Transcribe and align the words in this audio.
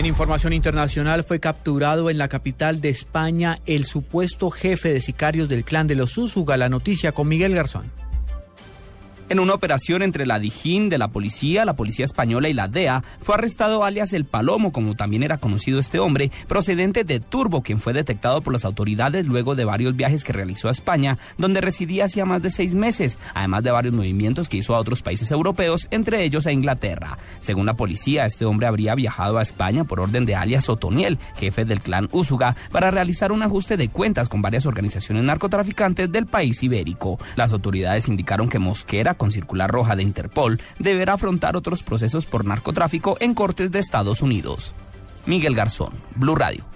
En 0.00 0.06
información 0.06 0.54
internacional 0.54 1.24
fue 1.24 1.40
capturado 1.40 2.08
en 2.08 2.16
la 2.16 2.28
capital 2.28 2.80
de 2.80 2.88
España 2.88 3.60
el 3.66 3.84
supuesto 3.84 4.50
jefe 4.50 4.94
de 4.94 5.02
sicarios 5.02 5.46
del 5.50 5.62
clan 5.62 5.88
de 5.88 5.94
los 5.94 6.16
Úsuga. 6.16 6.56
La 6.56 6.70
noticia 6.70 7.12
con 7.12 7.28
Miguel 7.28 7.54
Garzón. 7.54 7.92
En 9.30 9.38
una 9.38 9.54
operación 9.54 10.02
entre 10.02 10.26
la 10.26 10.40
Dijín 10.40 10.88
de 10.88 10.98
la 10.98 11.06
policía, 11.06 11.64
la 11.64 11.76
policía 11.76 12.04
española 12.04 12.48
y 12.48 12.52
la 12.52 12.66
DEA, 12.66 13.04
fue 13.20 13.36
arrestado 13.36 13.84
alias 13.84 14.12
El 14.12 14.24
Palomo, 14.24 14.72
como 14.72 14.96
también 14.96 15.22
era 15.22 15.38
conocido 15.38 15.78
este 15.78 16.00
hombre, 16.00 16.32
procedente 16.48 17.04
de 17.04 17.20
Turbo, 17.20 17.62
quien 17.62 17.78
fue 17.78 17.92
detectado 17.92 18.40
por 18.40 18.52
las 18.52 18.64
autoridades 18.64 19.28
luego 19.28 19.54
de 19.54 19.64
varios 19.64 19.94
viajes 19.94 20.24
que 20.24 20.32
realizó 20.32 20.66
a 20.66 20.72
España, 20.72 21.16
donde 21.38 21.60
residía 21.60 22.06
hacía 22.06 22.24
más 22.24 22.42
de 22.42 22.50
seis 22.50 22.74
meses, 22.74 23.20
además 23.32 23.62
de 23.62 23.70
varios 23.70 23.94
movimientos 23.94 24.48
que 24.48 24.56
hizo 24.56 24.74
a 24.74 24.80
otros 24.80 25.00
países 25.00 25.30
europeos, 25.30 25.86
entre 25.92 26.24
ellos 26.24 26.48
a 26.48 26.52
Inglaterra. 26.52 27.16
Según 27.38 27.66
la 27.66 27.74
policía, 27.74 28.26
este 28.26 28.46
hombre 28.46 28.66
habría 28.66 28.96
viajado 28.96 29.38
a 29.38 29.42
España 29.42 29.84
por 29.84 30.00
orden 30.00 30.26
de 30.26 30.34
alias 30.34 30.68
Otoniel, 30.68 31.20
jefe 31.36 31.64
del 31.64 31.82
clan 31.82 32.08
Úsuga, 32.10 32.56
para 32.72 32.90
realizar 32.90 33.30
un 33.30 33.44
ajuste 33.44 33.76
de 33.76 33.90
cuentas 33.90 34.28
con 34.28 34.42
varias 34.42 34.66
organizaciones 34.66 35.22
narcotraficantes 35.22 36.10
del 36.10 36.26
país 36.26 36.64
ibérico. 36.64 37.20
Las 37.36 37.52
autoridades 37.52 38.08
indicaron 38.08 38.48
que 38.48 38.58
Mosquera 38.58 39.14
con 39.20 39.32
circular 39.32 39.70
roja 39.70 39.96
de 39.96 40.02
Interpol 40.02 40.62
deberá 40.78 41.12
afrontar 41.12 41.54
otros 41.54 41.82
procesos 41.82 42.24
por 42.24 42.46
narcotráfico 42.46 43.18
en 43.20 43.34
cortes 43.34 43.70
de 43.70 43.78
Estados 43.78 44.22
Unidos. 44.22 44.74
Miguel 45.26 45.54
Garzón, 45.54 45.92
Blue 46.16 46.36
Radio. 46.36 46.70